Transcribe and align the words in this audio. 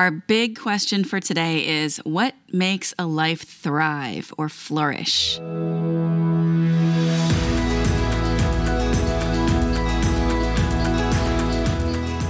Our 0.00 0.10
big 0.10 0.58
question 0.58 1.04
for 1.04 1.20
today 1.20 1.82
is 1.82 1.98
what 1.98 2.34
makes 2.50 2.94
a 2.98 3.04
life 3.04 3.42
thrive 3.42 4.32
or 4.38 4.48
flourish? 4.48 5.38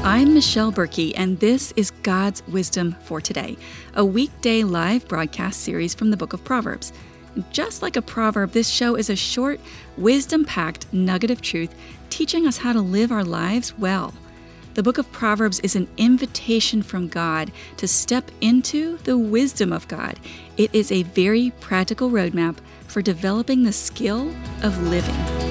I'm 0.02 0.34
Michelle 0.34 0.72
Berkey, 0.72 1.12
and 1.14 1.38
this 1.38 1.72
is 1.76 1.92
God's 2.02 2.44
Wisdom 2.48 2.96
for 3.04 3.20
Today, 3.20 3.56
a 3.94 4.04
weekday 4.04 4.64
live 4.64 5.06
broadcast 5.06 5.60
series 5.60 5.94
from 5.94 6.10
the 6.10 6.16
book 6.16 6.32
of 6.32 6.42
Proverbs. 6.42 6.92
Just 7.52 7.82
like 7.82 7.94
a 7.94 8.02
proverb, 8.02 8.50
this 8.50 8.68
show 8.68 8.96
is 8.96 9.10
a 9.10 9.14
short, 9.14 9.60
wisdom 9.96 10.44
packed 10.44 10.92
nugget 10.92 11.30
of 11.30 11.40
truth 11.40 11.72
teaching 12.08 12.48
us 12.48 12.58
how 12.58 12.72
to 12.72 12.80
live 12.80 13.12
our 13.12 13.22
lives 13.22 13.78
well. 13.78 14.12
The 14.74 14.84
book 14.84 14.98
of 14.98 15.10
Proverbs 15.10 15.58
is 15.60 15.74
an 15.74 15.88
invitation 15.96 16.82
from 16.82 17.08
God 17.08 17.50
to 17.76 17.88
step 17.88 18.30
into 18.40 18.98
the 18.98 19.18
wisdom 19.18 19.72
of 19.72 19.88
God. 19.88 20.18
It 20.56 20.72
is 20.72 20.92
a 20.92 21.02
very 21.02 21.50
practical 21.60 22.10
roadmap 22.10 22.58
for 22.86 23.02
developing 23.02 23.64
the 23.64 23.72
skill 23.72 24.32
of 24.62 24.80
living. 24.82 25.49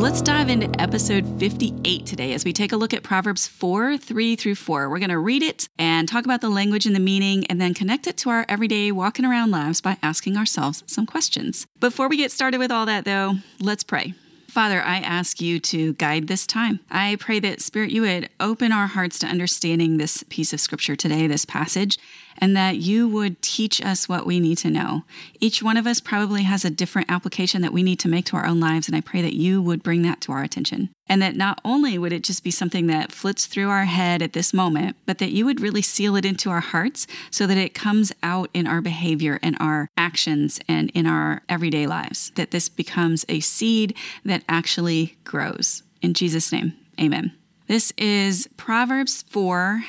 Let's 0.00 0.22
dive 0.22 0.48
into 0.48 0.80
episode 0.80 1.26
58 1.38 2.06
today 2.06 2.32
as 2.32 2.42
we 2.42 2.54
take 2.54 2.72
a 2.72 2.78
look 2.78 2.94
at 2.94 3.02
Proverbs 3.02 3.46
4 3.46 3.98
3 3.98 4.34
through 4.34 4.54
4. 4.54 4.88
We're 4.88 4.98
going 4.98 5.10
to 5.10 5.18
read 5.18 5.42
it 5.42 5.68
and 5.78 6.08
talk 6.08 6.24
about 6.24 6.40
the 6.40 6.48
language 6.48 6.86
and 6.86 6.96
the 6.96 7.00
meaning, 7.00 7.46
and 7.48 7.60
then 7.60 7.74
connect 7.74 8.06
it 8.06 8.16
to 8.16 8.30
our 8.30 8.46
everyday 8.48 8.92
walking 8.92 9.26
around 9.26 9.50
lives 9.50 9.82
by 9.82 9.98
asking 10.02 10.38
ourselves 10.38 10.82
some 10.86 11.04
questions. 11.04 11.66
Before 11.80 12.08
we 12.08 12.16
get 12.16 12.32
started 12.32 12.56
with 12.56 12.70
all 12.72 12.86
that, 12.86 13.04
though, 13.04 13.34
let's 13.60 13.84
pray. 13.84 14.14
Father, 14.48 14.80
I 14.80 15.00
ask 15.00 15.42
you 15.42 15.60
to 15.60 15.92
guide 15.92 16.28
this 16.28 16.46
time. 16.46 16.80
I 16.90 17.18
pray 17.20 17.38
that, 17.38 17.60
Spirit, 17.60 17.90
you 17.90 18.00
would 18.00 18.30
open 18.40 18.72
our 18.72 18.86
hearts 18.86 19.18
to 19.18 19.26
understanding 19.26 19.98
this 19.98 20.24
piece 20.30 20.54
of 20.54 20.60
scripture 20.60 20.96
today, 20.96 21.26
this 21.26 21.44
passage, 21.44 21.98
and 22.40 22.56
that 22.56 22.76
you 22.76 23.08
would 23.08 23.42
teach 23.42 23.82
us 23.82 24.08
what 24.08 24.26
we 24.26 24.40
need 24.40 24.58
to 24.58 24.70
know. 24.70 25.04
Each 25.40 25.62
one 25.62 25.76
of 25.76 25.86
us 25.86 26.00
probably 26.00 26.44
has 26.44 26.64
a 26.64 26.70
different 26.70 27.10
application 27.10 27.62
that 27.62 27.72
we 27.72 27.82
need 27.82 27.98
to 28.00 28.08
make 28.08 28.24
to 28.26 28.36
our 28.36 28.46
own 28.46 28.60
lives, 28.60 28.88
and 28.88 28.96
I 28.96 29.00
pray 29.00 29.22
that 29.22 29.34
you 29.34 29.60
would 29.60 29.82
bring 29.82 30.02
that 30.02 30.20
to 30.22 30.32
our 30.32 30.42
attention. 30.42 30.90
And 31.06 31.20
that 31.20 31.36
not 31.36 31.60
only 31.64 31.98
would 31.98 32.12
it 32.12 32.22
just 32.22 32.44
be 32.44 32.52
something 32.52 32.86
that 32.86 33.10
flits 33.10 33.46
through 33.46 33.68
our 33.68 33.84
head 33.84 34.22
at 34.22 34.32
this 34.32 34.54
moment, 34.54 34.96
but 35.06 35.18
that 35.18 35.32
you 35.32 35.44
would 35.44 35.60
really 35.60 35.82
seal 35.82 36.14
it 36.16 36.24
into 36.24 36.50
our 36.50 36.60
hearts 36.60 37.06
so 37.30 37.46
that 37.46 37.58
it 37.58 37.74
comes 37.74 38.12
out 38.22 38.48
in 38.54 38.66
our 38.66 38.80
behavior 38.80 39.40
and 39.42 39.56
our 39.58 39.88
actions 39.96 40.60
and 40.68 40.90
in 40.90 41.06
our 41.06 41.42
everyday 41.48 41.86
lives. 41.86 42.30
That 42.36 42.52
this 42.52 42.68
becomes 42.68 43.24
a 43.28 43.40
seed 43.40 43.96
that 44.24 44.44
actually 44.48 45.16
grows. 45.24 45.82
In 46.00 46.14
Jesus' 46.14 46.52
name, 46.52 46.74
amen. 47.00 47.32
This 47.66 47.92
is 47.96 48.48
Proverbs 48.56 49.24
4 49.28 49.82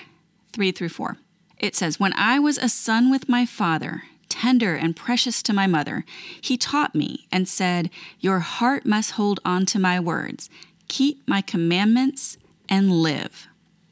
3 0.53 0.71
through 0.71 0.89
4. 0.89 1.17
It 1.61 1.75
says, 1.75 1.99
When 1.99 2.13
I 2.13 2.39
was 2.39 2.57
a 2.57 2.67
son 2.67 3.09
with 3.11 3.29
my 3.29 3.45
father, 3.45 4.03
tender 4.27 4.75
and 4.75 4.95
precious 4.95 5.43
to 5.43 5.53
my 5.53 5.67
mother, 5.67 6.03
he 6.41 6.57
taught 6.57 6.95
me 6.95 7.27
and 7.31 7.47
said, 7.47 7.91
Your 8.19 8.39
heart 8.39 8.85
must 8.85 9.11
hold 9.11 9.39
on 9.45 9.65
to 9.67 9.79
my 9.79 9.99
words, 9.99 10.49
keep 10.87 11.21
my 11.27 11.41
commandments, 11.41 12.37
and 12.67 12.91
live. 12.91 13.47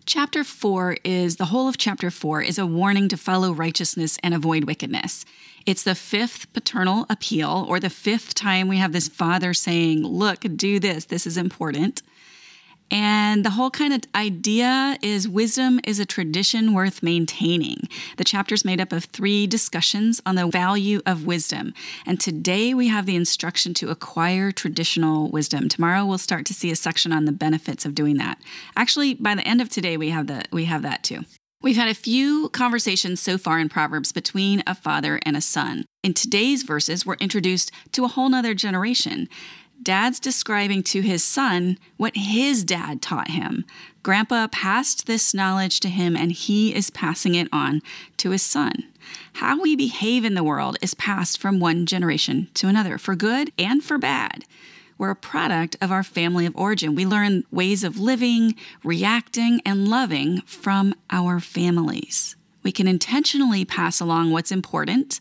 Chapter 0.06 0.44
4 0.44 0.98
is 1.04 1.36
the 1.36 1.46
whole 1.46 1.68
of 1.68 1.78
chapter 1.78 2.10
4 2.10 2.42
is 2.42 2.58
a 2.58 2.66
warning 2.66 3.08
to 3.10 3.18
follow 3.18 3.52
righteousness 3.52 4.18
and 4.24 4.34
avoid 4.34 4.64
wickedness. 4.64 5.24
It's 5.68 5.84
the 5.84 5.94
fifth 5.94 6.52
paternal 6.52 7.06
appeal, 7.12 7.68
or 7.70 7.80
the 7.80 7.92
fifth 7.92 8.34
time 8.34 8.68
we 8.68 8.78
have 8.78 8.92
this 8.92 9.08
father 9.08 9.54
saying, 9.54 10.02
Look, 10.02 10.40
do 10.56 10.80
this, 10.80 11.06
this 11.06 11.28
is 11.28 11.38
important. 11.38 12.02
And 12.92 13.46
the 13.46 13.52
whole 13.52 13.70
kind 13.70 13.94
of 13.94 14.02
idea 14.16 14.98
is 15.02 15.28
wisdom 15.28 15.80
is 15.84 16.00
a 16.00 16.06
tradition 16.06 16.74
worth 16.74 17.04
maintaining. 17.04 17.88
The 18.18 18.24
chapter 18.24 18.56
is 18.56 18.66
made 18.66 18.82
up 18.82 18.92
of 18.92 19.06
three 19.06 19.46
discussions 19.46 20.22
on 20.26 20.36
the 20.36 20.48
value 20.48 21.02
of 21.06 21.26
wisdom. 21.26 21.74
And 22.06 22.20
today 22.20 22.74
we 22.74 22.88
have 22.88 23.06
the 23.06 23.16
instruction 23.16 23.74
to 23.76 23.90
acquire 23.90 24.52
traditional 24.52 25.30
wisdom. 25.30 25.70
Tomorrow 25.70 26.06
we'll 26.06 26.18
start 26.18 26.46
to 26.48 26.54
see 26.54 26.72
a 26.72 26.76
section 26.76 27.12
on 27.12 27.26
the 27.26 27.32
benefits 27.32 27.86
of 27.86 27.96
doing 27.96 28.18
that. 28.18 28.40
Actually, 28.76 29.14
by 29.14 29.36
the 29.36 29.48
end 29.48 29.62
of 29.62 29.70
today 29.70 29.96
we 29.98 30.10
have 30.10 30.28
the 30.28 30.46
we 30.52 30.66
have 30.66 30.82
that 30.82 31.04
too. 31.04 31.26
We've 31.62 31.76
had 31.76 31.90
a 31.90 31.94
few 31.94 32.48
conversations 32.50 33.20
so 33.20 33.38
far 33.38 33.60
in 33.60 33.68
Proverbs 33.68 34.14
between 34.14 34.64
a 34.66 34.74
father 34.74 35.20
and 35.26 35.36
a 35.36 35.42
son. 35.42 35.84
In 36.04 36.14
today's 36.14 36.64
verses, 36.64 37.06
we're 37.06 37.16
introduced 37.16 37.70
to 37.92 38.06
a 38.06 38.08
whole 38.08 38.30
nother 38.30 38.54
generation. 38.54 39.28
Dad's 39.90 40.20
describing 40.20 40.84
to 40.84 41.02
his 41.02 41.24
son 41.24 41.80
what 41.98 42.16
his 42.16 42.64
dad 42.64 43.02
taught 43.02 43.32
him. 43.32 43.66
Grandpa 44.04 44.48
passed 44.50 45.08
this 45.08 45.34
knowledge 45.34 45.80
to 45.80 45.90
him 45.90 46.16
and 46.16 46.32
he 46.32 46.76
is 46.76 46.92
passing 46.92 47.34
it 47.34 47.48
on 47.52 47.82
to 48.18 48.30
his 48.30 48.44
son. 48.44 48.84
How 49.34 49.60
we 49.60 49.76
behave 49.76 50.26
in 50.26 50.36
the 50.36 50.44
world 50.44 50.78
is 50.84 50.94
passed 50.94 51.42
from 51.42 51.60
one 51.60 51.88
generation 51.88 52.50
to 52.54 52.68
another, 52.68 53.00
for 53.00 53.16
good 53.16 53.52
and 53.58 53.84
for 53.84 53.98
bad. 53.98 54.46
We're 55.00 55.10
a 55.10 55.16
product 55.16 55.76
of 55.82 55.92
our 55.92 56.04
family 56.04 56.46
of 56.46 56.56
origin. 56.56 56.94
We 56.94 57.08
learn 57.08 57.46
ways 57.50 57.84
of 57.84 58.00
living, 58.00 58.54
reacting, 58.84 59.60
and 59.66 59.88
loving 59.88 60.42
from 60.42 60.94
our 61.10 61.40
families. 61.40 62.36
We 62.62 62.72
can 62.72 62.88
intentionally 62.88 63.66
pass 63.66 64.00
along 64.00 64.30
what's 64.30 64.52
important, 64.52 65.20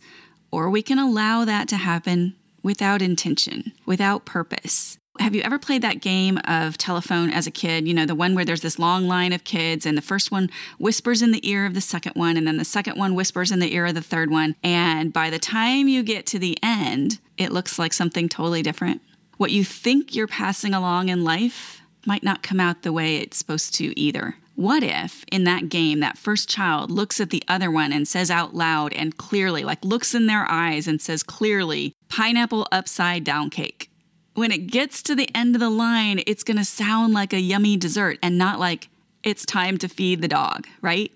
or 0.50 0.68
we 0.68 0.82
can 0.82 0.98
allow 0.98 1.46
that 1.46 1.68
to 1.68 1.78
happen 1.78 2.34
without 2.68 3.00
intention, 3.00 3.72
without 3.86 4.26
purpose. 4.26 4.98
Have 5.18 5.34
you 5.34 5.40
ever 5.40 5.58
played 5.58 5.80
that 5.80 6.02
game 6.02 6.38
of 6.44 6.76
telephone 6.76 7.30
as 7.30 7.46
a 7.46 7.50
kid? 7.50 7.88
You 7.88 7.94
know, 7.94 8.04
the 8.04 8.14
one 8.14 8.34
where 8.34 8.44
there's 8.44 8.60
this 8.60 8.78
long 8.78 9.08
line 9.08 9.32
of 9.32 9.42
kids, 9.42 9.86
and 9.86 9.96
the 9.96 10.02
first 10.02 10.30
one 10.30 10.50
whispers 10.78 11.22
in 11.22 11.32
the 11.32 11.48
ear 11.48 11.64
of 11.64 11.72
the 11.72 11.80
second 11.80 12.12
one, 12.14 12.36
and 12.36 12.46
then 12.46 12.58
the 12.58 12.66
second 12.66 12.98
one 12.98 13.14
whispers 13.14 13.50
in 13.50 13.58
the 13.58 13.74
ear 13.74 13.86
of 13.86 13.94
the 13.94 14.02
third 14.02 14.30
one. 14.30 14.54
And 14.62 15.14
by 15.14 15.30
the 15.30 15.38
time 15.38 15.88
you 15.88 16.02
get 16.02 16.26
to 16.26 16.38
the 16.38 16.58
end, 16.62 17.20
it 17.38 17.52
looks 17.52 17.78
like 17.78 17.94
something 17.94 18.28
totally 18.28 18.60
different. 18.60 19.00
What 19.38 19.50
you 19.50 19.64
think 19.64 20.14
you're 20.14 20.26
passing 20.26 20.74
along 20.74 21.08
in 21.08 21.24
life 21.24 21.80
might 22.04 22.22
not 22.22 22.42
come 22.42 22.60
out 22.60 22.82
the 22.82 22.92
way 22.92 23.16
it's 23.16 23.38
supposed 23.38 23.74
to 23.76 23.98
either. 23.98 24.34
What 24.58 24.82
if 24.82 25.24
in 25.30 25.44
that 25.44 25.68
game, 25.68 26.00
that 26.00 26.18
first 26.18 26.48
child 26.48 26.90
looks 26.90 27.20
at 27.20 27.30
the 27.30 27.44
other 27.46 27.70
one 27.70 27.92
and 27.92 28.08
says 28.08 28.28
out 28.28 28.56
loud 28.56 28.92
and 28.92 29.16
clearly, 29.16 29.62
like 29.62 29.84
looks 29.84 30.16
in 30.16 30.26
their 30.26 30.44
eyes 30.50 30.88
and 30.88 31.00
says 31.00 31.22
clearly, 31.22 31.94
pineapple 32.08 32.66
upside 32.72 33.24
down 33.24 33.50
cake? 33.50 33.90
When 34.34 34.52
it 34.52 34.68
gets 34.68 35.02
to 35.02 35.14
the 35.14 35.28
end 35.34 35.56
of 35.56 35.60
the 35.60 35.70
line, 35.70 36.22
it's 36.26 36.44
gonna 36.44 36.64
sound 36.64 37.12
like 37.12 37.32
a 37.32 37.40
yummy 37.40 37.76
dessert 37.76 38.18
and 38.22 38.38
not 38.38 38.60
like 38.60 38.88
it's 39.22 39.44
time 39.44 39.78
to 39.78 39.88
feed 39.88 40.22
the 40.22 40.28
dog, 40.28 40.66
right? 40.80 41.12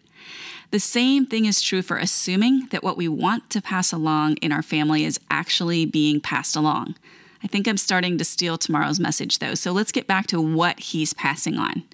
The 0.72 0.80
same 0.80 1.26
thing 1.26 1.44
is 1.44 1.60
true 1.60 1.82
for 1.82 1.98
assuming 1.98 2.66
that 2.70 2.82
what 2.82 2.96
we 2.96 3.06
want 3.06 3.50
to 3.50 3.60
pass 3.60 3.92
along 3.92 4.36
in 4.36 4.52
our 4.52 4.62
family 4.62 5.04
is 5.04 5.20
actually 5.30 5.84
being 5.84 6.20
passed 6.20 6.56
along. 6.56 6.96
I 7.44 7.46
think 7.46 7.68
I'm 7.68 7.76
starting 7.76 8.18
to 8.18 8.24
steal 8.24 8.56
tomorrow's 8.56 9.00
message 9.00 9.38
though, 9.38 9.54
so 9.54 9.72
let's 9.72 9.92
get 9.92 10.06
back 10.06 10.26
to 10.28 10.40
what 10.40 10.80
he's 10.80 11.12
passing 11.12 11.58
on. 11.58 11.84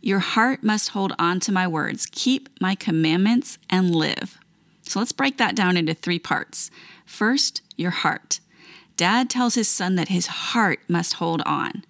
Your 0.00 0.18
heart 0.18 0.62
must 0.62 0.90
hold 0.90 1.12
on 1.18 1.40
to 1.40 1.52
my 1.52 1.68
words, 1.68 2.06
keep 2.06 2.48
my 2.60 2.74
commandments, 2.74 3.58
and 3.70 3.94
live. 3.94 4.38
So 4.86 4.98
let's 4.98 5.12
break 5.12 5.36
that 5.38 5.56
down 5.56 5.76
into 5.76 5.94
three 5.94 6.18
parts. 6.18 6.70
First, 7.04 7.62
your 7.76 7.90
heart. 7.90 8.40
Dad 8.96 9.28
tells 9.28 9.54
his 9.54 9.68
son 9.68 9.96
that 9.96 10.08
his 10.08 10.26
heart 10.26 10.80
must 10.88 11.14
hold 11.14 11.42
on. 11.44 11.84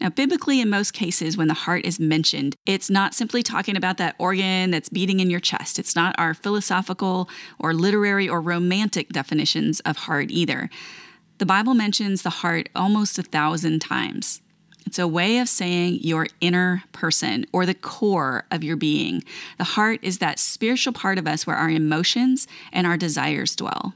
Now, 0.00 0.08
biblically, 0.08 0.60
in 0.60 0.70
most 0.70 0.92
cases, 0.92 1.36
when 1.36 1.48
the 1.48 1.54
heart 1.54 1.84
is 1.84 2.00
mentioned, 2.00 2.56
it's 2.64 2.88
not 2.88 3.14
simply 3.14 3.42
talking 3.42 3.76
about 3.76 3.98
that 3.98 4.14
organ 4.18 4.70
that's 4.70 4.88
beating 4.88 5.20
in 5.20 5.30
your 5.30 5.40
chest. 5.40 5.78
It's 5.78 5.94
not 5.94 6.14
our 6.18 6.32
philosophical 6.32 7.28
or 7.58 7.74
literary 7.74 8.28
or 8.28 8.40
romantic 8.40 9.10
definitions 9.10 9.80
of 9.80 9.98
heart 9.98 10.30
either. 10.30 10.70
The 11.36 11.46
Bible 11.46 11.74
mentions 11.74 12.22
the 12.22 12.30
heart 12.30 12.70
almost 12.74 13.18
a 13.18 13.22
thousand 13.22 13.80
times. 13.80 14.40
It's 14.90 14.98
a 14.98 15.06
way 15.06 15.38
of 15.38 15.48
saying 15.48 16.00
your 16.02 16.26
inner 16.40 16.82
person 16.90 17.46
or 17.52 17.64
the 17.64 17.74
core 17.74 18.44
of 18.50 18.64
your 18.64 18.74
being. 18.74 19.22
The 19.56 19.62
heart 19.62 20.00
is 20.02 20.18
that 20.18 20.40
spiritual 20.40 20.92
part 20.92 21.16
of 21.16 21.28
us 21.28 21.46
where 21.46 21.54
our 21.54 21.70
emotions 21.70 22.48
and 22.72 22.88
our 22.88 22.96
desires 22.96 23.54
dwell. 23.54 23.94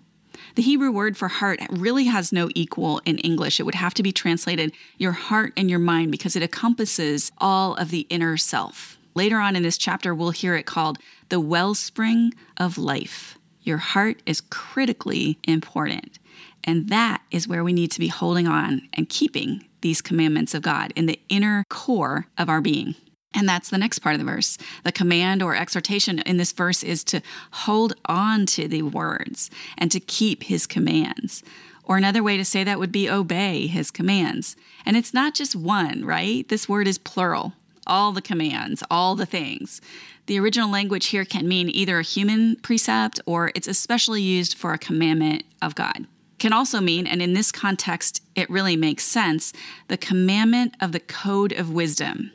The 0.54 0.62
Hebrew 0.62 0.92
word 0.92 1.16
for 1.16 1.26
heart 1.26 1.58
really 1.68 2.04
has 2.04 2.30
no 2.30 2.48
equal 2.54 3.00
in 3.04 3.18
English. 3.18 3.58
It 3.58 3.64
would 3.64 3.74
have 3.74 3.92
to 3.94 4.04
be 4.04 4.12
translated 4.12 4.70
your 4.96 5.10
heart 5.10 5.52
and 5.56 5.68
your 5.68 5.80
mind 5.80 6.12
because 6.12 6.36
it 6.36 6.44
encompasses 6.44 7.32
all 7.38 7.74
of 7.74 7.90
the 7.90 8.06
inner 8.08 8.36
self. 8.36 8.96
Later 9.16 9.40
on 9.40 9.56
in 9.56 9.64
this 9.64 9.76
chapter, 9.76 10.14
we'll 10.14 10.30
hear 10.30 10.54
it 10.54 10.64
called 10.64 11.00
the 11.28 11.40
wellspring 11.40 12.34
of 12.56 12.78
life. 12.78 13.36
Your 13.62 13.78
heart 13.78 14.22
is 14.26 14.40
critically 14.42 15.40
important. 15.42 16.20
And 16.62 16.88
that 16.88 17.22
is 17.30 17.48
where 17.48 17.64
we 17.64 17.72
need 17.72 17.90
to 17.92 18.00
be 18.00 18.08
holding 18.08 18.46
on 18.46 18.88
and 18.92 19.08
keeping 19.08 19.64
these 19.80 20.00
commandments 20.00 20.54
of 20.54 20.62
God 20.62 20.92
in 20.96 21.06
the 21.06 21.20
inner 21.28 21.64
core 21.68 22.26
of 22.38 22.48
our 22.48 22.60
being. 22.60 22.94
And 23.34 23.48
that's 23.48 23.68
the 23.68 23.78
next 23.78 23.98
part 23.98 24.14
of 24.14 24.20
the 24.20 24.24
verse. 24.24 24.56
The 24.84 24.92
command 24.92 25.42
or 25.42 25.56
exhortation 25.56 26.20
in 26.20 26.36
this 26.36 26.52
verse 26.52 26.82
is 26.82 27.02
to 27.04 27.20
hold 27.50 27.94
on 28.06 28.46
to 28.46 28.68
the 28.68 28.82
words 28.82 29.50
and 29.76 29.90
to 29.90 30.00
keep 30.00 30.44
his 30.44 30.66
commands. 30.66 31.42
Or 31.82 31.96
another 31.96 32.22
way 32.22 32.36
to 32.36 32.44
say 32.44 32.64
that 32.64 32.78
would 32.78 32.92
be 32.92 33.10
obey 33.10 33.66
his 33.66 33.90
commands. 33.90 34.56
And 34.86 34.96
it's 34.96 35.12
not 35.12 35.34
just 35.34 35.56
one, 35.56 36.04
right? 36.04 36.48
This 36.48 36.68
word 36.68 36.88
is 36.88 36.96
plural. 36.96 37.52
All 37.86 38.12
the 38.12 38.22
commands, 38.22 38.82
all 38.90 39.14
the 39.14 39.26
things. 39.26 39.82
The 40.26 40.38
original 40.38 40.70
language 40.70 41.06
here 41.06 41.26
can 41.26 41.46
mean 41.46 41.68
either 41.68 41.98
a 41.98 42.02
human 42.02 42.56
precept 42.56 43.20
or 43.26 43.50
it's 43.54 43.68
especially 43.68 44.22
used 44.22 44.56
for 44.56 44.72
a 44.72 44.78
commandment 44.78 45.44
of 45.60 45.74
God. 45.74 46.06
Can 46.38 46.52
also 46.52 46.80
mean, 46.80 47.06
and 47.06 47.22
in 47.22 47.32
this 47.32 47.52
context, 47.52 48.22
it 48.34 48.50
really 48.50 48.76
makes 48.76 49.04
sense, 49.04 49.52
the 49.88 49.96
commandment 49.96 50.74
of 50.80 50.92
the 50.92 51.00
code 51.00 51.52
of 51.52 51.70
wisdom, 51.70 52.32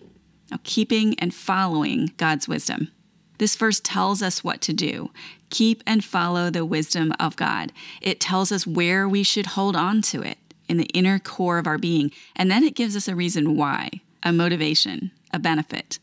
of 0.52 0.64
keeping 0.64 1.20
and 1.20 1.34
following 1.34 2.14
God's 2.18 2.48
wisdom. 2.48 2.92
This 3.40 3.56
verse 3.56 3.80
tells 3.80 4.22
us 4.22 4.44
what 4.44 4.62
to 4.62 4.74
do. 4.74 5.12
Keep 5.50 5.84
and 5.88 6.04
follow 6.04 6.50
the 6.50 6.66
wisdom 6.66 7.14
of 7.20 7.36
God. 7.36 7.72
It 8.02 8.20
tells 8.20 8.52
us 8.52 8.68
where 8.68 9.08
we 9.08 9.24
should 9.24 9.48
hold 9.48 9.76
on 9.76 10.02
to 10.04 10.22
it 10.22 10.38
in 10.68 10.78
the 10.78 10.90
inner 10.94 11.20
core 11.20 11.58
of 11.58 11.68
our 11.68 11.78
being. 11.78 12.12
And 12.36 12.52
then 12.52 12.64
it 12.64 12.76
gives 12.76 12.96
us 12.96 13.08
a 13.08 13.16
reason 13.16 13.56
why, 13.56 14.02
a 14.22 14.32
motivation, 14.32 15.12
a 15.34 15.40
benefit. 15.40 16.00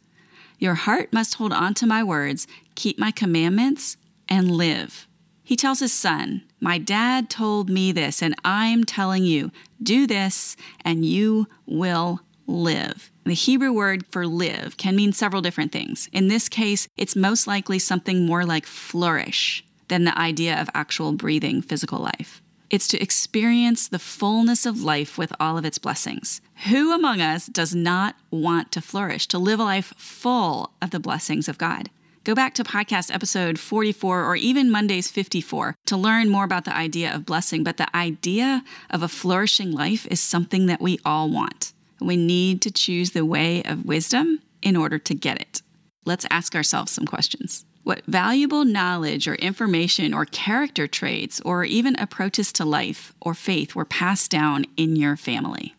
Your 0.58 0.74
heart 0.74 1.12
must 1.12 1.34
hold 1.34 1.52
on 1.52 1.74
to 1.74 1.86
my 1.86 2.02
words, 2.02 2.46
keep 2.74 2.98
my 2.98 3.10
commandments, 3.10 3.96
and 4.28 4.50
live. 4.50 5.05
He 5.46 5.54
tells 5.54 5.78
his 5.78 5.92
son, 5.92 6.42
My 6.60 6.76
dad 6.76 7.30
told 7.30 7.70
me 7.70 7.92
this, 7.92 8.20
and 8.20 8.34
I'm 8.44 8.82
telling 8.82 9.22
you, 9.22 9.52
do 9.80 10.04
this, 10.04 10.56
and 10.84 11.04
you 11.04 11.46
will 11.66 12.18
live. 12.48 13.12
The 13.22 13.32
Hebrew 13.32 13.72
word 13.72 14.04
for 14.08 14.26
live 14.26 14.76
can 14.76 14.96
mean 14.96 15.12
several 15.12 15.40
different 15.40 15.70
things. 15.70 16.08
In 16.12 16.26
this 16.26 16.48
case, 16.48 16.88
it's 16.96 17.14
most 17.14 17.46
likely 17.46 17.78
something 17.78 18.26
more 18.26 18.44
like 18.44 18.66
flourish 18.66 19.64
than 19.86 20.02
the 20.02 20.18
idea 20.18 20.60
of 20.60 20.68
actual 20.74 21.12
breathing 21.12 21.62
physical 21.62 22.00
life. 22.00 22.42
It's 22.68 22.88
to 22.88 23.00
experience 23.00 23.86
the 23.86 24.00
fullness 24.00 24.66
of 24.66 24.82
life 24.82 25.16
with 25.16 25.32
all 25.38 25.56
of 25.56 25.64
its 25.64 25.78
blessings. 25.78 26.40
Who 26.70 26.92
among 26.92 27.20
us 27.20 27.46
does 27.46 27.72
not 27.72 28.16
want 28.32 28.72
to 28.72 28.80
flourish, 28.80 29.28
to 29.28 29.38
live 29.38 29.60
a 29.60 29.64
life 29.64 29.94
full 29.96 30.72
of 30.82 30.90
the 30.90 30.98
blessings 30.98 31.48
of 31.48 31.56
God? 31.56 31.88
Go 32.26 32.34
back 32.34 32.54
to 32.54 32.64
podcast 32.64 33.14
episode 33.14 33.56
44 33.56 34.24
or 34.24 34.34
even 34.34 34.68
Monday's 34.68 35.08
54 35.08 35.76
to 35.86 35.96
learn 35.96 36.28
more 36.28 36.42
about 36.42 36.64
the 36.64 36.76
idea 36.76 37.14
of 37.14 37.24
blessing. 37.24 37.62
But 37.62 37.76
the 37.76 37.86
idea 37.96 38.64
of 38.90 39.04
a 39.04 39.08
flourishing 39.08 39.70
life 39.70 40.08
is 40.08 40.18
something 40.18 40.66
that 40.66 40.80
we 40.80 40.98
all 41.04 41.30
want. 41.30 41.72
We 42.00 42.16
need 42.16 42.62
to 42.62 42.72
choose 42.72 43.12
the 43.12 43.24
way 43.24 43.62
of 43.62 43.84
wisdom 43.84 44.40
in 44.60 44.74
order 44.74 44.98
to 44.98 45.14
get 45.14 45.40
it. 45.40 45.62
Let's 46.04 46.26
ask 46.28 46.56
ourselves 46.56 46.90
some 46.90 47.04
questions. 47.06 47.64
What 47.84 48.04
valuable 48.06 48.64
knowledge 48.64 49.28
or 49.28 49.36
information 49.36 50.12
or 50.12 50.24
character 50.24 50.88
traits 50.88 51.40
or 51.42 51.62
even 51.62 51.94
approaches 51.94 52.50
to 52.54 52.64
life 52.64 53.14
or 53.20 53.34
faith 53.34 53.76
were 53.76 53.84
passed 53.84 54.32
down 54.32 54.64
in 54.76 54.96
your 54.96 55.16
family? 55.16 55.76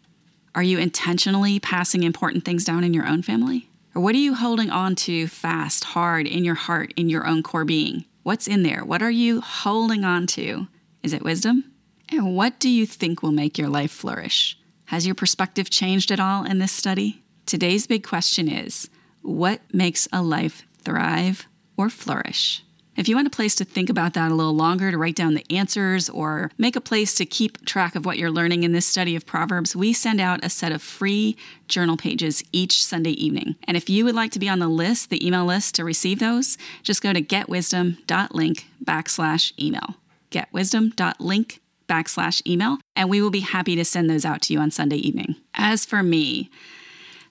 Are 0.56 0.64
you 0.64 0.78
intentionally 0.78 1.60
passing 1.60 2.04
important 2.04 2.46
things 2.46 2.64
down 2.64 2.86
in 2.86 2.94
your 2.94 3.06
own 3.06 3.22
family? 3.22 3.67
Or 3.98 4.00
what 4.00 4.14
are 4.14 4.20
you 4.20 4.36
holding 4.36 4.70
on 4.70 4.94
to 5.08 5.26
fast, 5.28 5.84
hard 5.84 6.28
in 6.28 6.46
your 6.46 6.54
heart, 6.54 6.94
in 6.96 7.10
your 7.10 7.26
own 7.26 7.42
core 7.42 7.66
being? 7.66 8.06
What's 8.22 8.48
in 8.48 8.62
there? 8.62 8.86
What 8.86 9.02
are 9.02 9.10
you 9.10 9.42
holding 9.42 10.06
on 10.06 10.28
to? 10.28 10.68
Is 11.02 11.14
it 11.14 11.24
wisdom? 11.24 11.64
And 12.10 12.36
what 12.36 12.60
do 12.60 12.70
you 12.70 12.86
think 12.86 13.24
will 13.24 13.32
make 13.32 13.58
your 13.58 13.70
life 13.70 13.90
flourish? 13.90 14.56
Has 14.86 15.08
your 15.08 15.16
perspective 15.16 15.72
changed 15.72 16.12
at 16.12 16.20
all 16.20 16.46
in 16.46 16.60
this 16.60 16.72
study? 16.72 17.24
Today's 17.48 17.88
big 17.88 18.06
question 18.06 18.48
is 18.48 18.88
what 19.24 19.62
makes 19.74 20.08
a 20.14 20.22
life 20.22 20.62
thrive 20.84 21.48
or 21.76 21.90
flourish? 21.90 22.62
If 22.98 23.08
you 23.08 23.16
want 23.16 23.28
a 23.28 23.32
place 23.32 23.54
to 23.56 23.64
think 23.64 23.92
about 23.92 24.16
that 24.16 24.32
a 24.32 24.34
little 24.34 24.56
longer, 24.56 24.90
to 24.90 24.98
write 24.98 25.16
down 25.16 25.36
the 25.36 25.46
answers, 25.56 26.10
or 26.10 26.50
make 26.58 26.76
a 26.76 26.82
place 26.82 27.14
to 27.16 27.28
keep 27.28 27.64
track 27.64 27.96
of 27.96 28.08
what 28.08 28.18
you're 28.18 28.32
learning 28.32 28.64
in 28.64 28.72
this 28.72 28.88
study 28.88 29.16
of 29.16 29.24
Proverbs, 29.24 29.76
we 29.76 29.94
send 29.94 30.20
out 30.20 30.44
a 30.44 30.50
set 30.50 30.72
of 30.72 30.82
free 30.82 31.38
journal 31.68 31.96
pages 31.96 32.44
each 32.52 32.84
Sunday 32.84 33.12
evening. 33.12 33.56
And 33.66 33.78
if 33.78 33.88
you 33.88 34.04
would 34.04 34.16
like 34.16 34.32
to 34.32 34.40
be 34.40 34.50
on 34.50 34.58
the 34.58 34.68
list, 34.68 35.12
the 35.12 35.26
email 35.26 35.46
list 35.46 35.76
to 35.76 35.84
receive 35.84 36.18
those, 36.18 36.58
just 36.82 37.04
go 37.04 37.14
to 37.14 37.22
getwisdom.link 37.22 38.66
backslash 38.84 39.54
email. 39.60 39.96
Getwisdom.link 40.32 41.62
backslash 41.88 42.46
email, 42.48 42.80
and 42.96 43.10
we 43.10 43.22
will 43.22 43.30
be 43.30 43.42
happy 43.42 43.76
to 43.76 43.86
send 43.86 44.10
those 44.10 44.26
out 44.26 44.42
to 44.42 44.54
you 44.54 44.60
on 44.60 44.72
Sunday 44.72 44.98
evening. 44.98 45.36
As 45.54 45.86
for 45.86 46.02
me, 46.02 46.50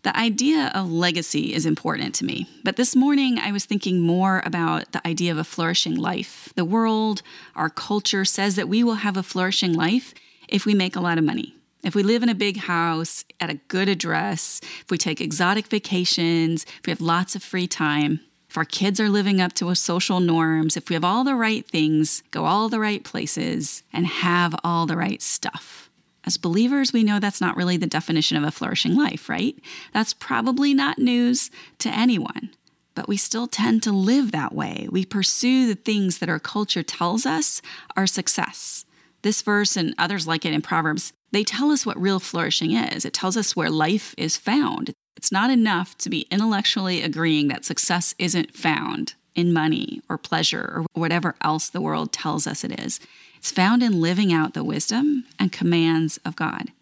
the 0.07 0.17
idea 0.17 0.71
of 0.73 0.89
legacy 0.89 1.53
is 1.53 1.67
important 1.67 2.15
to 2.15 2.25
me, 2.25 2.47
but 2.63 2.77
this 2.77 2.95
morning 2.95 3.41
I 3.41 3.51
was 3.51 3.65
thinking 3.65 3.99
more 3.99 4.41
about 4.47 4.93
the 4.93 5.05
idea 5.05 5.33
of 5.33 5.39
a 5.39 5.43
flourishing 5.43 5.97
life. 5.97 6.53
The 6.55 6.65
world, 6.65 7.23
our 7.57 7.69
culture 7.69 8.25
says 8.25 8.55
that 8.55 8.69
we 8.69 8.85
will 8.85 9.03
have 9.07 9.17
a 9.17 9.25
flourishing 9.25 9.73
life 9.73 10.15
if 10.47 10.65
we 10.65 10.75
make 10.75 10.95
a 10.95 11.01
lot 11.01 11.19
of 11.19 11.25
money. 11.25 11.57
If 11.83 11.97
we 11.97 12.05
live 12.05 12.23
in 12.23 12.29
a 12.29 12.37
big 12.37 12.57
house, 12.57 13.25
at 13.41 13.51
a 13.51 13.59
good 13.67 13.89
address, 13.89 14.61
if 14.63 14.93
we 14.93 14.97
take 14.97 15.21
exotic 15.21 15.67
vacations, 15.67 16.63
if 16.79 16.87
we 16.87 16.93
have 16.93 17.01
lots 17.01 17.35
of 17.35 17.43
free 17.43 17.67
time, 17.67 18.21
if 18.49 18.57
our 18.57 18.65
kids 18.65 19.01
are 19.01 19.09
living 19.09 19.41
up 19.41 19.55
to 19.55 19.75
social 19.75 20.21
norms, 20.21 20.77
if 20.77 20.89
we 20.89 20.95
have 20.95 21.03
all 21.03 21.25
the 21.25 21.35
right 21.35 21.67
things, 21.67 22.23
go 22.31 22.45
all 22.45 22.69
the 22.69 22.79
right 22.79 23.03
places, 23.03 23.83
and 23.93 24.07
have 24.07 24.55
all 24.63 24.87
the 24.87 24.97
right 24.97 25.21
stuff. 25.21 25.91
As 26.27 26.37
believers, 26.37 26.93
we 26.93 27.05
know 27.05 27.21
that's 27.21 27.41
not 27.41 27.57
really 27.57 27.77
the 27.77 27.87
definition 27.87 28.37
of 28.37 28.43
a 28.43 28.51
flourishing 28.51 28.97
life, 28.97 29.29
right? 29.29 29.57
That's 29.93 30.13
probably 30.13 30.75
not 30.75 30.99
news 30.99 31.51
to 31.79 31.89
anyone. 31.89 32.51
But 32.97 33.09
we 33.09 33.17
still 33.17 33.47
tend 33.47 33.83
to 33.85 33.93
live 33.93 34.33
that 34.33 34.55
way. 34.55 34.89
We 34.91 35.05
pursue 35.05 35.69
the 35.69 35.77
things 35.77 36.19
that 36.19 36.29
our 36.29 36.41
culture 36.41 36.83
tells 36.83 37.27
us 37.27 37.63
are 37.97 38.07
success. 38.07 38.85
This 39.23 39.43
verse 39.43 39.77
and 39.77 39.95
others 39.99 40.27
like 40.27 40.45
it 40.45 40.53
in 40.53 40.63
Proverbs, 40.63 41.13
they 41.31 41.45
tell 41.45 41.71
us 41.71 41.87
what 41.87 42.01
real 42.01 42.19
flourishing 42.19 42.73
is. 42.73 43.05
It 43.05 43.13
tells 43.13 43.37
us 43.37 43.55
where 43.55 43.71
life 43.71 44.15
is 44.19 44.37
found. 44.37 44.93
It's 45.17 45.33
not 45.33 45.51
enough 45.51 45.97
to 45.99 46.11
be 46.11 46.27
intellectually 46.31 47.03
agreeing 47.03 47.49
that 47.49 47.65
success 47.65 48.15
isn't 48.19 48.55
found 48.55 49.15
in 49.35 49.53
money 49.53 50.01
or 50.09 50.19
pleasure 50.19 50.73
or 50.75 50.87
whatever 50.95 51.35
else 51.43 51.69
the 51.69 51.81
world 51.81 52.13
tells 52.13 52.47
us 52.47 52.65
it 52.65 52.81
is. 52.81 52.99
It's 53.39 53.51
found 53.51 53.83
in 53.83 54.01
living 54.01 54.33
out 54.33 54.55
the 54.55 54.65
wisdom 54.65 55.25
and 55.39 55.53
commands 55.53 56.19
of 56.25 56.37
God. 56.37 56.73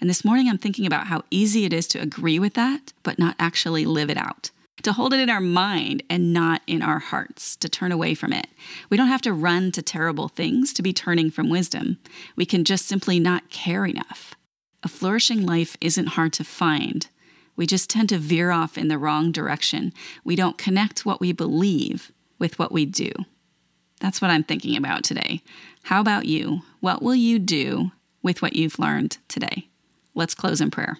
And 0.00 0.10
this 0.10 0.24
morning 0.24 0.48
I'm 0.48 0.58
thinking 0.58 0.86
about 0.86 1.06
how 1.06 1.22
easy 1.30 1.64
it 1.64 1.72
is 1.72 1.86
to 1.88 2.00
agree 2.00 2.38
with 2.38 2.54
that, 2.54 2.92
but 3.02 3.18
not 3.18 3.36
actually 3.38 3.84
live 3.86 4.10
it 4.10 4.16
out. 4.16 4.50
To 4.82 4.92
hold 4.92 5.14
it 5.14 5.20
in 5.20 5.30
our 5.30 5.40
mind 5.40 6.02
and 6.10 6.32
not 6.32 6.60
in 6.66 6.82
our 6.82 6.98
hearts, 6.98 7.56
to 7.56 7.68
turn 7.68 7.90
away 7.90 8.14
from 8.14 8.32
it. 8.32 8.48
We 8.90 8.96
don't 8.96 9.08
have 9.08 9.22
to 9.22 9.32
run 9.32 9.72
to 9.72 9.82
terrible 9.82 10.28
things 10.28 10.74
to 10.74 10.82
be 10.82 10.92
turning 10.92 11.30
from 11.30 11.48
wisdom. 11.48 11.98
We 12.36 12.44
can 12.44 12.64
just 12.64 12.86
simply 12.86 13.18
not 13.18 13.48
care 13.50 13.86
enough. 13.86 14.34
A 14.82 14.88
flourishing 14.88 15.46
life 15.46 15.76
isn't 15.80 16.08
hard 16.08 16.34
to 16.34 16.44
find 16.44 17.08
we 17.56 17.66
just 17.66 17.88
tend 17.88 18.08
to 18.08 18.18
veer 18.18 18.50
off 18.50 18.76
in 18.76 18.88
the 18.88 18.98
wrong 18.98 19.30
direction. 19.30 19.92
We 20.24 20.36
don't 20.36 20.58
connect 20.58 21.06
what 21.06 21.20
we 21.20 21.32
believe 21.32 22.10
with 22.38 22.58
what 22.58 22.72
we 22.72 22.84
do. 22.84 23.12
That's 24.00 24.20
what 24.20 24.30
I'm 24.30 24.44
thinking 24.44 24.76
about 24.76 25.04
today. 25.04 25.42
How 25.84 26.00
about 26.00 26.26
you? 26.26 26.62
What 26.80 27.02
will 27.02 27.14
you 27.14 27.38
do 27.38 27.92
with 28.22 28.42
what 28.42 28.54
you've 28.54 28.78
learned 28.78 29.18
today? 29.28 29.68
Let's 30.14 30.34
close 30.34 30.60
in 30.60 30.70
prayer. 30.70 30.98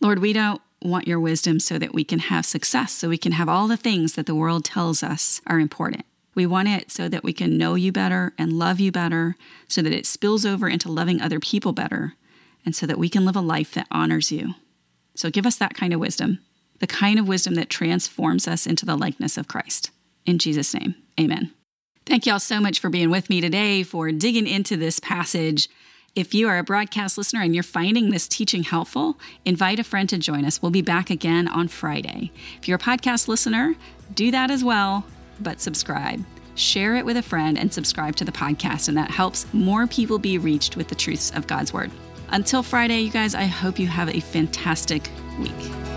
Lord, 0.00 0.18
we 0.18 0.32
don't 0.32 0.60
want 0.82 1.08
your 1.08 1.20
wisdom 1.20 1.58
so 1.58 1.78
that 1.78 1.94
we 1.94 2.04
can 2.04 2.18
have 2.18 2.44
success, 2.44 2.92
so 2.92 3.08
we 3.08 3.18
can 3.18 3.32
have 3.32 3.48
all 3.48 3.66
the 3.66 3.76
things 3.76 4.14
that 4.14 4.26
the 4.26 4.34
world 4.34 4.64
tells 4.64 5.02
us 5.02 5.40
are 5.46 5.58
important. 5.58 6.04
We 6.34 6.46
want 6.46 6.68
it 6.68 6.90
so 6.90 7.08
that 7.08 7.24
we 7.24 7.32
can 7.32 7.56
know 7.56 7.74
you 7.74 7.92
better 7.92 8.32
and 8.36 8.52
love 8.52 8.80
you 8.80 8.92
better, 8.92 9.36
so 9.68 9.80
that 9.82 9.92
it 9.92 10.04
spills 10.04 10.44
over 10.44 10.68
into 10.68 10.90
loving 10.90 11.20
other 11.20 11.40
people 11.40 11.72
better, 11.72 12.14
and 12.66 12.74
so 12.74 12.86
that 12.86 12.98
we 12.98 13.08
can 13.08 13.24
live 13.24 13.36
a 13.36 13.40
life 13.40 13.72
that 13.74 13.86
honors 13.90 14.32
you. 14.32 14.54
So 15.14 15.30
give 15.30 15.46
us 15.46 15.56
that 15.56 15.74
kind 15.74 15.94
of 15.94 16.00
wisdom, 16.00 16.40
the 16.80 16.86
kind 16.86 17.18
of 17.18 17.28
wisdom 17.28 17.54
that 17.54 17.70
transforms 17.70 18.48
us 18.48 18.66
into 18.66 18.84
the 18.84 18.96
likeness 18.96 19.38
of 19.38 19.48
Christ. 19.48 19.90
In 20.26 20.38
Jesus' 20.38 20.74
name, 20.74 20.96
amen. 21.18 21.52
Thank 22.06 22.26
you 22.26 22.32
all 22.34 22.40
so 22.40 22.60
much 22.60 22.80
for 22.80 22.90
being 22.90 23.10
with 23.10 23.30
me 23.30 23.40
today, 23.40 23.82
for 23.82 24.12
digging 24.12 24.46
into 24.46 24.76
this 24.76 25.00
passage. 25.00 25.70
If 26.14 26.34
you 26.34 26.48
are 26.48 26.58
a 26.58 26.62
broadcast 26.62 27.16
listener 27.16 27.40
and 27.40 27.54
you're 27.54 27.64
finding 27.64 28.10
this 28.10 28.28
teaching 28.28 28.62
helpful, 28.62 29.18
invite 29.46 29.78
a 29.78 29.84
friend 29.84 30.08
to 30.10 30.18
join 30.18 30.44
us. 30.44 30.60
We'll 30.60 30.70
be 30.70 30.82
back 30.82 31.08
again 31.08 31.48
on 31.48 31.68
Friday. 31.68 32.30
If 32.58 32.68
you're 32.68 32.76
a 32.76 32.78
podcast 32.78 33.26
listener, 33.26 33.74
do 34.14 34.30
that 34.30 34.50
as 34.50 34.62
well, 34.62 35.06
but 35.40 35.62
subscribe. 35.62 36.22
Share 36.56 36.94
it 36.94 37.06
with 37.06 37.16
a 37.16 37.22
friend 37.22 37.58
and 37.58 37.72
subscribe 37.72 38.16
to 38.16 38.24
the 38.24 38.32
podcast, 38.32 38.88
and 38.88 38.96
that 38.98 39.10
helps 39.10 39.52
more 39.54 39.86
people 39.86 40.18
be 40.18 40.36
reached 40.36 40.76
with 40.76 40.88
the 40.88 40.94
truths 40.94 41.32
of 41.32 41.46
God's 41.46 41.72
Word. 41.72 41.90
Until 42.28 42.62
Friday, 42.62 43.00
you 43.00 43.10
guys, 43.10 43.34
I 43.34 43.44
hope 43.44 43.78
you 43.78 43.88
have 43.88 44.10
a 44.10 44.20
fantastic 44.20 45.08
week. 45.40 45.93